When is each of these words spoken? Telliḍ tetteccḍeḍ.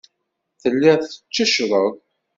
Telliḍ 0.61 0.95
tetteccḍeḍ. 1.01 1.91